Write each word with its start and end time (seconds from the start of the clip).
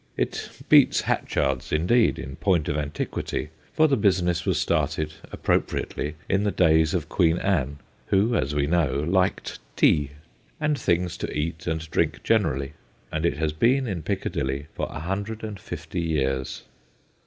It 0.17 0.49
beats 0.67 1.01
Hatchard's, 1.01 1.71
indeed, 1.71 2.17
in 2.17 2.35
point 2.37 2.67
of 2.67 2.75
antiquity, 2.75 3.49
for 3.71 3.87
the 3.87 3.95
business 3.95 4.45
was 4.47 4.59
started, 4.59 5.13
appropriately, 5.31 6.15
in 6.27 6.43
the 6.43 6.49
days 6.49 6.95
of 6.95 7.07
Queen 7.07 7.37
Anne, 7.37 7.77
who, 8.07 8.33
as 8.35 8.55
we 8.55 8.65
know, 8.65 9.01
liked 9.01 9.59
tea 9.75 10.09
and 10.59 10.75
things 10.75 11.17
to 11.17 11.31
eat 11.31 11.67
and 11.67 11.87
drink 11.91 12.23
generally 12.23 12.73
and 13.11 13.27
it 13.27 13.37
has 13.37 13.53
been 13.53 13.85
in 13.85 14.01
Picca 14.01 14.31
dilly 14.31 14.65
for 14.73 14.87
a 14.89 15.01
hundred 15.01 15.43
and 15.43 15.59
fifty 15.59 16.01
years. 16.01 16.63